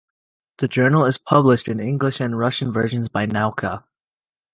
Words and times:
The 0.57 0.67
journal 0.67 1.05
is 1.05 1.19
published 1.19 1.67
in 1.67 1.79
English 1.79 2.19
and 2.19 2.35
Russian 2.35 2.71
versions 2.73 3.07
by 3.07 3.27
Nauka. 3.27 3.83